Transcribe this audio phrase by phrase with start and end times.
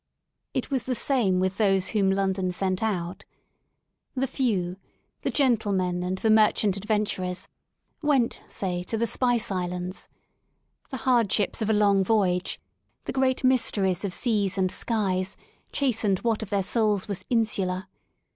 [0.55, 3.23] It was the same with those whom London sent out.
[4.15, 4.77] The few—
[5.21, 7.47] the gentlemen and the merchant adventurers—
[8.01, 10.09] went, say, to the Spice Islands.
[10.89, 12.59] The hardships of a long voyage,
[13.05, 15.37] the great mysteries of seas and skies,
[15.71, 17.85] chastened what of their souls was insular.